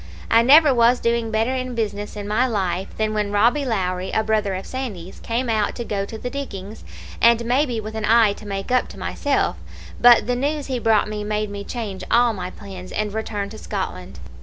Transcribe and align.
I 0.31 0.41
never 0.41 0.73
was 0.73 0.99
doing 0.99 1.29
better 1.29 1.53
in 1.53 1.75
business 1.75 2.15
in 2.15 2.27
my 2.27 2.47
life 2.47 2.87
than 2.97 3.13
when 3.13 3.31
Robbie 3.31 3.65
Lowrie, 3.65 4.09
a 4.11 4.23
brother 4.23 4.55
of 4.55 4.65
Sandy's, 4.65 5.19
came 5.19 5.47
out 5.47 5.75
to 5.75 5.83
go 5.85 6.05
to 6.05 6.17
the 6.17 6.31
diggings, 6.31 6.83
and 7.21 7.45
maybe 7.45 7.79
with 7.79 7.93
an 7.93 8.05
eye 8.07 8.33
to 8.33 8.47
make 8.47 8.71
up 8.71 8.87
to 8.87 8.97
myself; 8.97 9.57
but 10.01 10.25
the 10.25 10.35
news 10.35 10.65
he 10.65 10.79
brought 10.79 11.07
me 11.07 11.23
made 11.23 11.51
me 11.51 11.63
change 11.63 12.03
all 12.09 12.33
my 12.33 12.49
plans 12.49 12.91
and 12.91 13.13
return 13.13 13.49
to 13.49 13.59
Scotland. 13.59 14.17